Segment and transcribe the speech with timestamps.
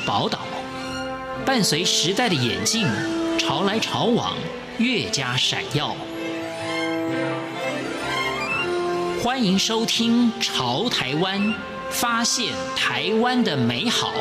[0.00, 0.40] 宝岛，
[1.44, 2.86] 伴随时代的演进，
[3.38, 4.34] 潮来潮往，
[4.78, 5.96] 越加闪耀。
[9.22, 11.40] 欢迎收听《潮台湾》，
[11.90, 14.12] 发现台湾的美好。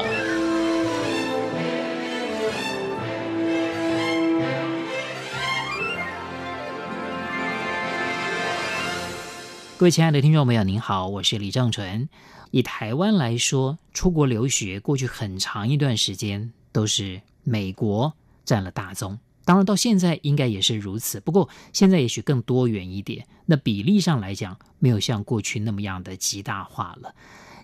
[9.78, 12.08] 各位亲爱的听众朋友，您好，我是李正淳。
[12.52, 18.14] 以台湾来说，出国留学过去很长一段时间都是美国
[18.46, 21.20] 占了大宗，当然到现在应该也是如此。
[21.20, 27.14] 不过现在也许更多元一点，那比例上来讲，没有像过去那么样的极大化了。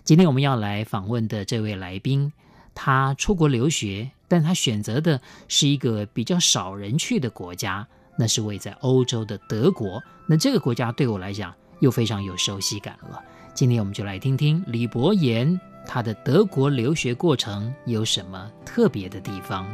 [0.04, 2.30] 今天我们要来访问的这位来宾，
[2.74, 10.02] 他出国留学，但他选择的是一个比较少人去的国家，那是位在欧洲的德国。
[10.26, 13.20] 那这个国家对我来讲，又非常有熟悉感了。
[13.52, 19.66] 今天我们就来听听李博言他的德国留学过程有什么特别的地方。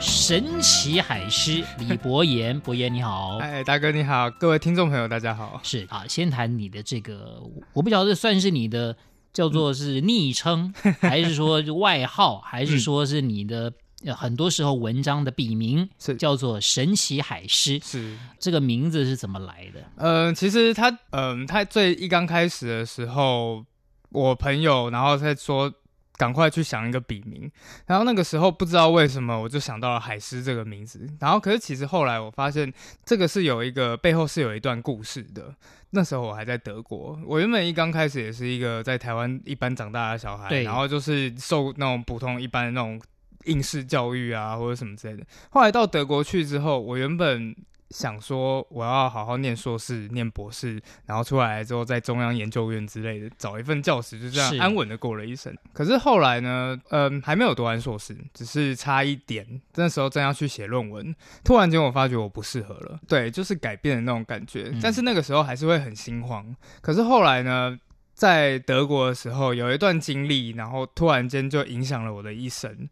[0.00, 5.60] 神奇海狮李 博言，博言你好，哎，大哥你好，各位听众朋友大家好。
[5.62, 7.40] 是啊，先谈你的这个，
[7.72, 8.96] 我不晓得这算是你的
[9.32, 13.72] 叫做是昵称，嗯、 还是说外号，还是说是你的。
[14.12, 19.80] 很多时候文章的笔名是叫做神奇海狮，是这个名字是怎么来的？
[19.96, 23.64] 嗯、呃，其实他，嗯、呃，他最一刚开始的时候，
[24.10, 25.72] 我朋友然后在说，
[26.16, 27.50] 赶快去想一个笔名，
[27.86, 32.70] 然后那个时候不知道为什么我就想到了海狮这个名字，然后可是其实后来我发现
[33.04, 35.54] 这个是有一个背后是有一段故事的。
[35.90, 43.00] 那时候我还在德国，我原本一刚开始也是一个在台湾一般长大的小孩，然后就是受那种普通一般的那种。
[43.44, 45.24] 应试教育啊，或者什么之类的。
[45.50, 47.54] 后来到德国去之后，我原本
[47.90, 55.54] 想说我要好好念硕士、念博士，然后出来之后在中央研究院之类的找一份教职，就这样安稳的过了一生。
[55.72, 59.46] 可是后来呢，嗯，还没有读完硕士，只是差一点。
[59.76, 64.70] 那时候正要去写论文，突然间我发觉我不适合了，对，就是改变的那种感觉。
[64.72, 66.56] 嗯、但是那个时候还是会很心慌。
[66.80, 67.78] 可是后来呢，
[68.14, 72.88] 在德国的时候有一段经历，然后突然间就影响了我的一生。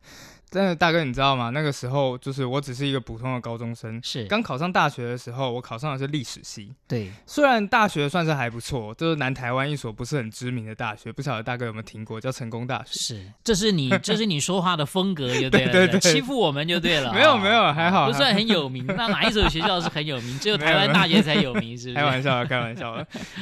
[0.53, 1.49] 真的，大哥，你知道吗？
[1.49, 6.71] 那个时候就是我只是一个普通的高中生，是刚考上大学的时候，我考上的是历史系。
[6.87, 13.01] 对，虽然大学算是还不错，就是南台湾一所不是很知名的大学，不晓得大哥有没有听过，叫成功大学。
[13.01, 17.15] 是，这是你， 这是你说话的风格就对了，对对对，欺负我们就对了。
[17.15, 18.85] 没有没有，还好，不算很有名。
[18.87, 20.39] 那哪一所学校是很有名？
[20.39, 21.95] 只有台湾大学才有名，是不是？
[22.03, 22.95] 开玩笑，开玩笑。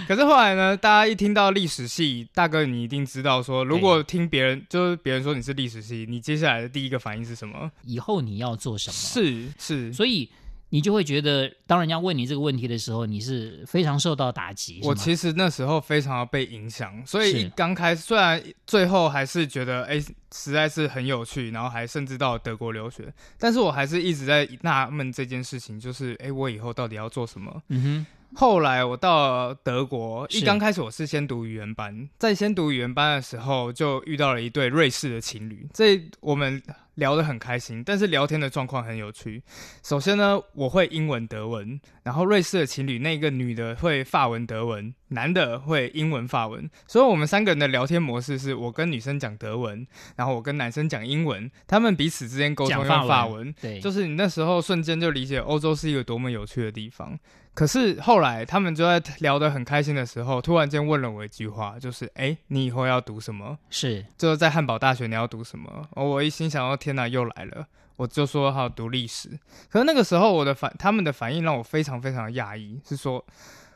[0.06, 7.70] 可是后来呢，大家一听到历史系，大哥你一定知道说，如果听别人就是别人说你是历史系，你接下来的第一个反应是什么？
[7.82, 8.94] 以后你要做什么？
[8.94, 10.28] 是是，所以
[10.68, 14.80] 你就会觉得，当人家问你这个问题的时候，你是非常受到打击。
[14.84, 20.00] 我其实那时候非常要被影响，所以刚开始虽然最后还是觉得哎，
[20.30, 27.62] 实在是很有趣，然后还甚至到德国留学，但是我还是一直在纳闷这件事情，就是哎，我以后到底要做什么？
[27.68, 28.06] 嗯哼。
[28.32, 36.62] 后来我到德国，一刚开始我是先读语言班，在先读语言班的时候，就遇到了一对瑞士的情侣，这我们
[37.00, 39.42] 聊得很开心，但是聊天的状况很有趣。
[39.82, 49.84] 首先呢，我会英文、德文，然后瑞士的情侣那个女的会法文、德文，男的会英文、法文，所以我们三个人的聊天模式是我跟女生讲德文，
[50.14, 57.18] 然后我跟男生讲英文，他们彼此之间沟通用法文，对，就是你那时候瞬间就理解欧洲是一个多么有趣的地方。
[57.52, 65.88] 可是后来，他们就在聊得很开心的时候，突然间问了我一句话，就是：“哎，你以后要读什么？”是，就是在汉堡大学你要读什么？
[65.96, 67.66] 哦，我一心想要，天哪，又来了！
[67.96, 69.30] 我就说好读历史。
[69.68, 73.24] 可是那个时候，我的反他们的反应让我非常非常讶异，是说。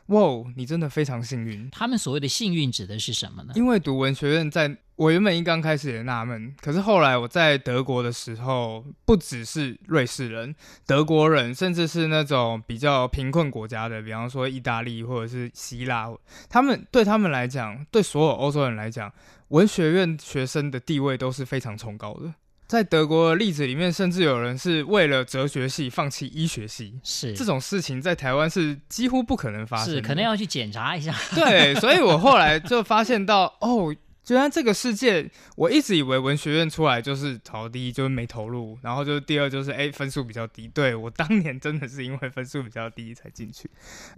[0.09, 0.21] 哇，
[0.55, 1.67] 你真的非常幸运。
[1.71, 3.53] 他们所谓的幸运指的是什么呢？
[3.55, 10.53] 因为读文学院在，在我原本一刚开始也纳闷，可是后来我在德国的时候，不只是瑞士人、
[10.85, 16.13] 德国人，甚至是那种比较贫困国家的，比方说意大利或者是希腊，
[16.47, 19.11] 他们对他们来讲，对所有欧洲人来讲，
[19.47, 22.31] 文学院学生的地位都是非常崇高的。
[22.67, 31.13] 在德国的例子里面，甚至有人是为了哲学系放弃医学系，是这种事情在台湾是几乎不可能发生，是可能要去检查一下。
[31.33, 33.95] 对，所以我后来就发现到，哦。
[34.25, 40.67] 居然这个世界，我一直以为文学院出来就是考第一就是没投入，然后就是第二就是哎分数比较低。
[40.67, 43.69] 对，我当年真的是因为分数比较低才进去，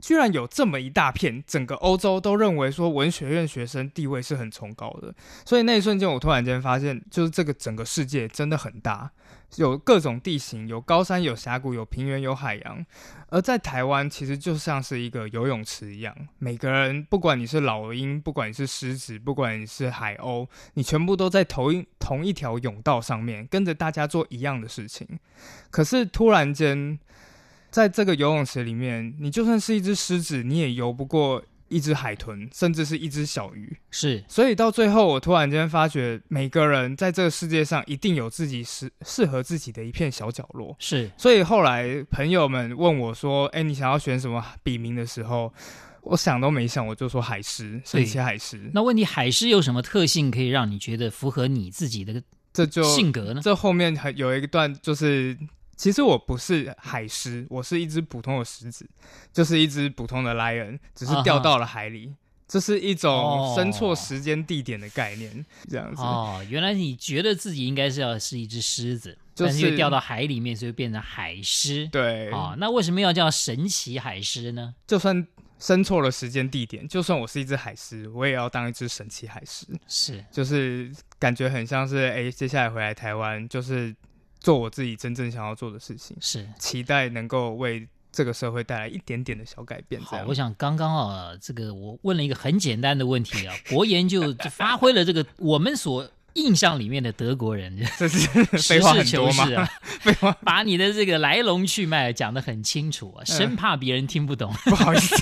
[0.02, 5.14] 居然有这么一大片，整个欧洲都认为说文学院学生地位是很崇高的。
[5.46, 9.12] 所以那一瞬间，我突然间发现，就是这个整个世界真的很大。
[9.56, 12.86] 有各种地形，有高山，有峡谷，有平原，有海洋。
[13.30, 25.08] 而在台湾，其实就像是一个游泳池一样，每个人，不管你是老鹰，不管你是狮子，不管你是海鸥，你全部都在同一同一条泳道上面，跟着大家做一样的事情。
[25.72, 27.00] 可是突然间，
[27.70, 31.44] 在这个游泳池里面，你就算是一只狮子，你也游不过。
[31.70, 34.24] 一只海豚，甚至是一只小鱼，是。
[34.28, 40.76] 所以到最后，我突然间发觉，每个人在这个世界上一定有自己适适合自己的一片小角落。
[40.80, 41.10] 是。
[41.18, 45.54] 所以后来朋友们问我说：“哎，你想要选什么笔名的时候，
[46.02, 52.22] 我想都没想，我就说海狮，神奇海狮。”那问题，海狮有什么特性可以让你觉得符合你自己的
[52.54, 53.42] 这就性格呢？
[53.44, 55.38] 这后面还有一段就是。
[55.78, 58.86] 其实我不是海狮，我是一只普通的狮子，
[59.32, 62.08] 就是一只普通的 lion，只是掉到了海里。
[62.08, 62.16] Uh huh.
[62.48, 66.02] 这是一种生错时间地点的概念，这样子。
[66.02, 71.86] 哦，原来你觉得自己应该是要是一只狮子，就是、但是又掉到海里面，所以变成海狮。
[71.90, 72.32] 对。
[72.32, 74.74] 哦，那为什么要叫神奇海狮呢？
[74.88, 75.28] 就算
[75.60, 79.68] 生错了时间地点，就算我是一只海狮，我也要当一只神奇海狮。
[79.86, 80.90] 是，就是
[81.20, 83.94] 感觉很像是，哎，接下来回来台湾就是。
[84.48, 90.02] 做我自己真正想要做的事情，是期待能够为这个社会带来一点点的小改变。
[90.02, 96.10] 好，我想刚刚啊，这个我问了一个很简单的问题啊，国研就发挥了这个我们所。
[96.34, 98.20] 印象里面的德国人， 这是？
[98.60, 99.68] 实事求是啊，
[100.02, 104.54] 废话，把你的这个来龙去脉讲得很清楚啊，生怕别人听不懂。
[104.66, 105.16] 不好意思，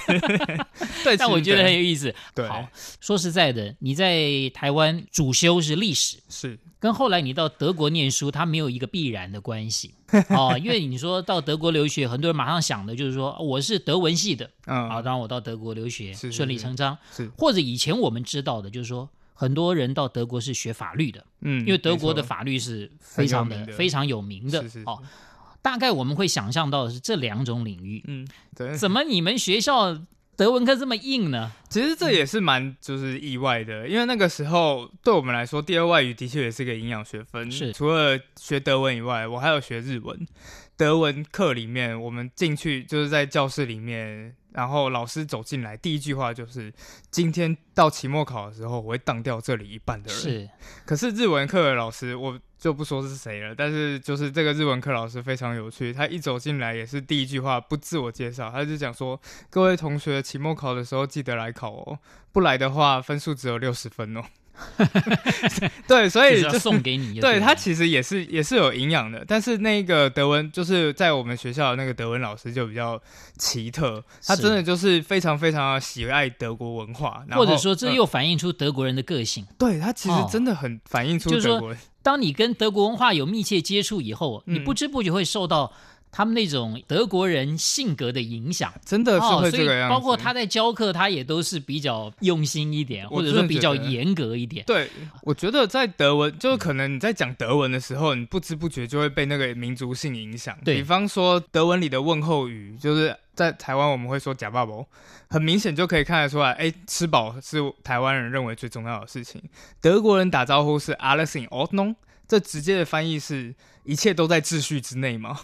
[1.06, 2.14] 对， 但我觉得很有意思。
[2.34, 2.68] 对，好，
[3.00, 4.20] 说实在的，你在
[4.54, 9.94] 台湾主修是历史，是跟后来你到德国念书，它没有一个必然的关系
[10.30, 10.58] 哦。
[10.58, 19.10] 因为你说到德国留学，很多人马上想的就是说我是德文系的，嗯，好，当然我到德国留学顺理成章，是或者以前我们知道的就是说。
[19.38, 25.04] 很多人到德国是学法律的，嗯，因为德国的法律是非常的，的非常有名的，哦。
[25.62, 28.26] 大概我们会想象到的是这两种领域，嗯，
[28.56, 28.78] 对。
[28.78, 29.94] 怎么你们学校
[30.38, 31.52] 德文课这么硬呢？
[31.70, 37.52] 其实这也是蛮就是意外的，因为那个时候对我们来说，第二外语的确也是个营养学分。
[37.52, 40.28] 是，除了学德文以外，我还有学日文。
[40.78, 46.74] 德文课里面，我们进去就是在教室里面，然后老师走进来，第一句话就是
[47.12, 50.50] ：“今天到期末考的时候，我会当掉这里一半的人。”是。
[50.86, 59.20] 可是日文课的老师，我就不说是谁了，但是就是这个日文课老师非常有趣，他一走进来也是第一句话不自我介绍，他就讲说
[59.52, 62.00] ：“各位同学，期末考的时候记得来考哦，
[62.32, 64.22] 不来的话分数只有六十分哦。”
[65.88, 67.20] 对，所以就要送给你。
[67.22, 73.02] 对，他其实也是也是有营养的，但是那个德文就是在我们学校的那个德文老师就比较
[73.38, 79.44] 奇特，他真的就是非常非常喜爱德国文化，或者说这又反映出德国人的个性。
[79.44, 81.70] 嗯、对，他其实真的很反映出德国人。
[81.70, 85.72] 就是说，当你跟德国文化有密切接触以后，嗯、你不知不觉会受到。
[86.16, 89.94] 他们那种德国人性格的影响，真的是会这个样子。
[89.94, 94.64] 哦、包括他在教课，他也都是比较用心一点，或者说比较严格一点。
[94.66, 94.90] 对，
[95.24, 100.58] 我觉得在德文，就可能你在讲德文的时候，你不知不觉就会被那个民族性影响。
[100.64, 104.74] 对，比方说德文里的问候语，就是在台湾我们会说“假爸爸”，
[105.30, 109.44] 很明显就可以看得出来，哎，吃饱是台湾人认为最重要的事情。
[109.82, 111.96] 德国人打招呼是 “alles in Ordnung”，
[112.26, 113.54] 这直接的翻译是
[113.84, 115.42] 一切都在秩序之内吗？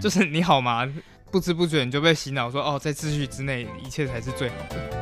[0.00, 0.90] 就是你好吗？
[1.30, 4.93] 不知不觉你就被洗脑说哦，在秩序之内，一切才是最好的。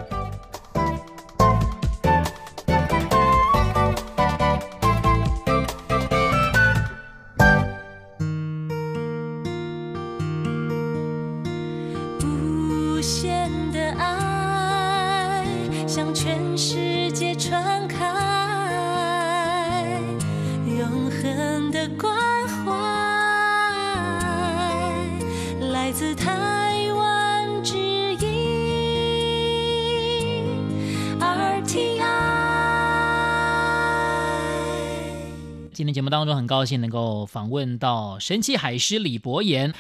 [35.83, 39.75] 今天节目当中很高兴能够访问到神奇海狮李博言。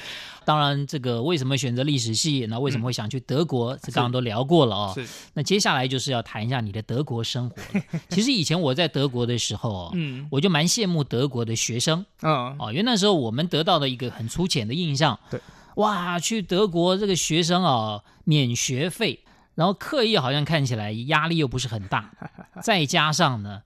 [0.45, 3.77] 当然，这个为什么选择历史系，那为什么会想去德国？
[3.77, 4.93] 这刚刚都聊过了哦。
[4.97, 5.07] 是。
[5.33, 7.57] 那接下来就是要谈一下你的德国生活。
[8.11, 12.05] 其实以前我在德国的时候，嗯，我就蛮羡慕德国的学生。
[12.23, 12.57] 嗯。
[12.59, 15.41] 哦，因为那时候我们得到的一个很粗浅的印象，对，
[15.77, 19.21] 哇，去德国这个学生啊，免学费，
[19.55, 22.11] 然后课业好像看起来压力又不是很大，
[22.61, 23.63] 再加上呢。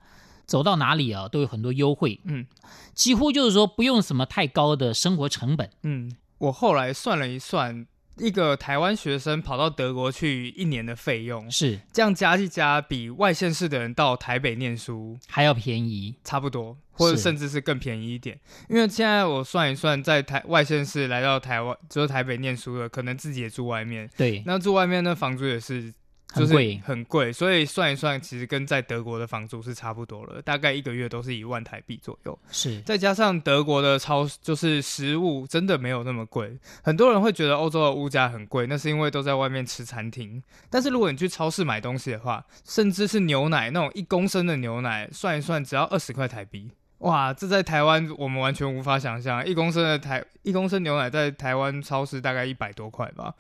[0.47, 2.47] 走到哪里啊，都有很多优惠，嗯，
[2.95, 6.17] 几乎就是说不用什么太高的生活成本，嗯。
[6.39, 7.87] 我后来算了一算，
[8.19, 18.39] 一个台湾学生跑到德国去一年的费用是这样加一加，比外县市的人到台北念书还要便宜，差不多，或者甚至是更便宜一点。
[18.69, 24.07] 因为现在我算一算，在台外县市来到台湾，就是台北念书的，可能自己也住外面。
[24.15, 25.95] 对，那住外面那房租也是。
[26.35, 26.55] 就是
[26.85, 32.39] 很贵，所以算一算，其实跟在德国的房租是差不多了，大概一个月都是一万台币左右。
[32.51, 36.59] 是，再加上德国的超，就是食物真的没有那么贵。
[36.83, 40.43] 很多人会觉得欧洲的物价很贵，那是因为都在外面吃餐厅。
[40.69, 46.71] 但是如果你去超市买东西的话，甚至是牛奶那种一公升的牛奶，算一算只要二十块台币。
[46.99, 53.35] 哇，这在台湾我们完全无法想象，一公升的台一公升牛奶在台湾超市大概一百多块吧。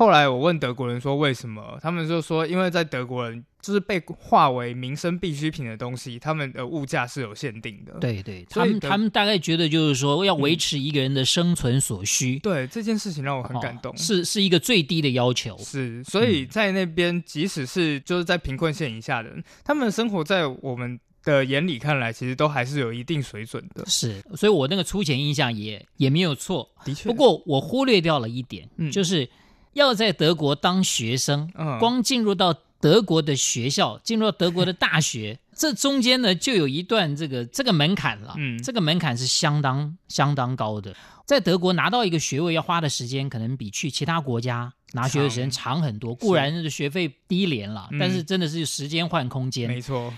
[0.00, 7.92] 后来我问德国人说为什么，他们就说因为在德国人就是被划为民生必需品的东西，他们的物价是有限定的。
[8.00, 12.36] 对对，他们他们大概觉得就是说要维持一个人的生存所需。
[12.36, 15.54] 嗯、对这件事情让我很感动，哦、是是一个最低的要求。
[15.58, 23.84] 是，所以在那边即使是就是在贫困线以下的人，他们的生活在我们的眼里看来，其实都还是有一定水准的。
[23.84, 26.66] 是，所以我那个粗浅印象也也没有错。
[26.86, 29.28] 的确，不过我忽略掉了一点，嗯，就是。
[29.72, 38.34] 要在德国当学生，光进入到德国的学校，进入到德国的大学， 这中间呢就有一段这个这个门槛了。
[38.38, 40.94] 嗯，这个门槛是相当相当高的。
[41.26, 46.14] 在德国拿到一个学位要花的时间，可能比去其他国家拿学位时间长很多。
[46.14, 49.68] 固然是学费低廉了，但是真的是时间换空间。
[49.68, 50.12] 没错。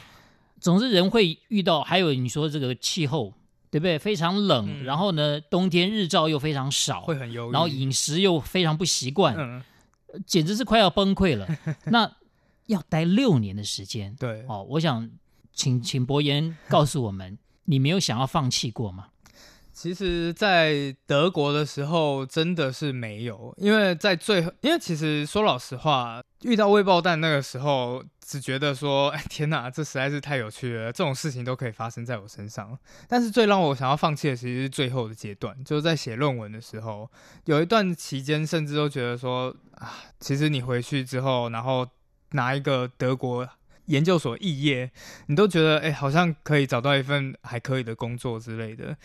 [0.58, 3.34] 总之人会遇到，还有你说这个气候。
[3.72, 3.98] 对不对？
[3.98, 7.52] 非常冷，嗯，然后呢，冬天日照又非常少，会很忧郁。
[7.52, 9.62] 然后饮食又非常不习惯，嗯，
[10.26, 11.48] 简直是快要崩溃了。
[11.86, 12.12] 那
[12.66, 15.08] 要待六年的时间，对哦，我想
[15.54, 19.06] 请请博言告诉我们，你没有想要放弃过吗？
[19.72, 32.78] 其实，在德国的时候真的是没有，因为在最后，因为其实说老实话，遇到未爆弹那个时候，只觉得说，哎，天哪，这实在是太有趣了，这种事情都可以发生在我身上。
[33.06, 37.10] 但是最让我想要放弃的，其实是最后的阶段，就是在写论文的时候，
[37.44, 41.86] 有一段期间，甚至都觉得说，啊，其实你回去之后，然后
[42.30, 43.46] 拿一个德国
[43.84, 44.90] 研究所肄业，
[45.26, 48.96] 你都觉得，哎，好像可以找到一份还可以的工作之类的。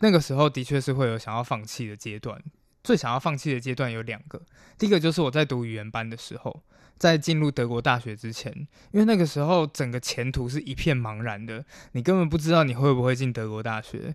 [0.00, 2.42] 那个时候的确是会有想要放弃的阶段，
[2.82, 4.40] 最想要放弃的阶段有两个。
[4.78, 6.62] 第一个就是我在读语言班的时候，
[6.98, 8.52] 在进入德国大学之前，
[8.90, 14.14] 因为那个时候整个前途是一片茫然的，你根本不知道你会不会进德国大学，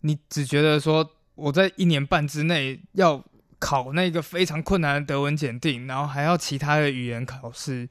[0.00, 3.24] 你只觉得说我在一年半之内要
[3.58, 7.88] 考那个非常困难的德文检定，然后还要其他的语言考试，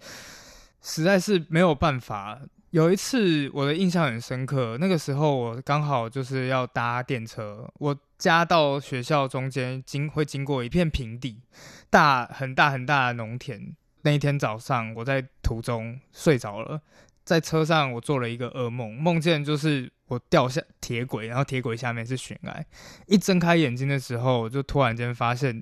[0.81, 2.39] 实在是没有办法。
[2.71, 4.77] 有一次，我的印象很深刻。
[4.77, 11.41] 那个时候，我刚好就是要搭电车，我家到学校中间经会经过一片平地，
[11.89, 13.75] 大很大很大的农田。
[14.01, 16.81] 那一天早上，我在途中睡着了，
[17.23, 22.65] 在车上我做了一个噩梦，梦见就是我掉下铁轨，然后铁轨下面是悬崖。
[23.05, 25.61] 一睁开眼睛的时候，我就突然间发现，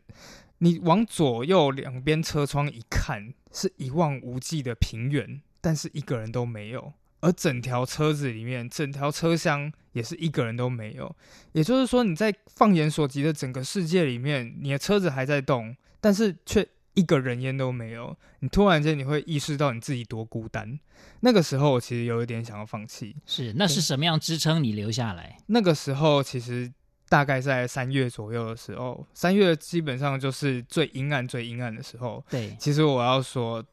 [0.60, 5.42] 你往左右两边车窗一看，是一望无际的平原。
[5.60, 6.94] 但是一个人都没有，
[7.26, 11.16] 而整条车子里面，整条车厢也是一个人都没有。
[11.54, 18.16] 也就是说，你在放眼所及的整个世界里面，你的车子还在动，但是却一个人烟都没有。
[18.42, 20.80] 你突然间你会意识到你自己多孤单。
[21.22, 23.16] 那个时候，我其实有一点想要放弃。
[23.26, 25.36] 是，那是什么样支撑你留下来？
[25.48, 26.72] 那个时候，其实
[27.10, 32.24] 大概在三月左右的时候，三月基本上就是最阴暗、最阴暗的时候。
[32.30, 33.66] 对，其实我要说。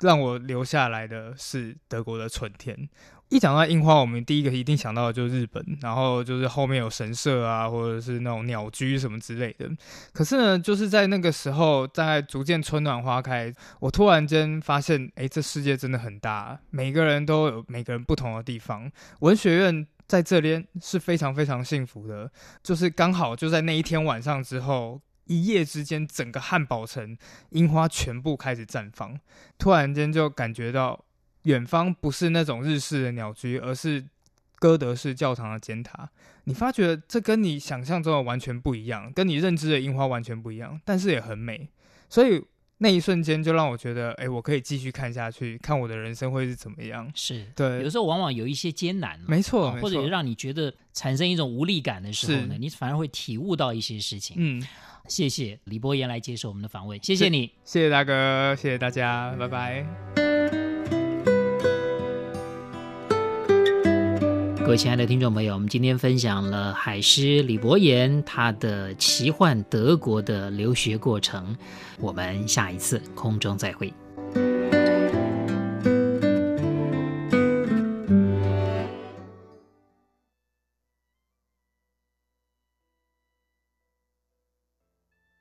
[0.00, 2.88] 让我留下来的是德国的春天。
[3.30, 9.68] 一讲到樱花，我们第一个一定想到的就是日本，然后就是后面有神社啊，或者是那种鸟居什么之类的。
[10.14, 18.90] 可是呢，就是在那个时候，在逐渐春暖花开，我突然间发现，哎，这世界真的很大，每个人都有每个人不同的地方。
[19.20, 22.30] 文学院在这边是非常非常幸福的，
[22.62, 24.98] 就是刚好就在那一天晚上之后。
[25.28, 27.16] 一夜之间，整个汉堡城
[27.50, 29.16] 樱花全部开始绽放。
[29.56, 31.04] 突然间就感觉到，
[31.42, 34.04] 远方不是那种日式的鸟居，而是
[34.56, 36.10] 哥德式教堂的尖塔。
[36.44, 41.68] 你发觉这跟你想象中的完全不一样，跟你认知的樱花完全不一样，但是也很美。
[42.08, 42.42] 所以
[42.78, 47.10] 那一瞬间就让我觉得，哎，我可以继续看下去，看我的人生会是怎么样。
[47.14, 54.36] 是对，有时候往往有一些艰难，没错，或者让你觉得产生一种无力感的时候呢，你反而会体悟到一些事情。
[54.38, 54.66] 嗯。
[55.08, 59.84] 谢谢李博言来接受我们的访问，谢谢你，谢谢大哥，谢谢大家，拜拜。
[64.64, 71.56] 各位亲爱的听众朋友，我们今天分享了海狮李博言他的奇幻德国的留学过程，
[71.98, 73.90] 我们下一次空中再会。